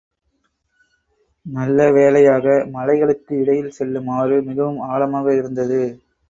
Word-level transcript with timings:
நல்ல 1.45 1.89
வேளையாக 1.91 2.45
மலைகளுக்கு 2.71 3.35
இடையில் 3.37 3.69
செல்லும் 3.69 4.09
ஆறு 4.17 4.41
மிகவும் 4.41 4.81
ஆழமாக 4.89 5.35
இருந்தது. 5.35 5.81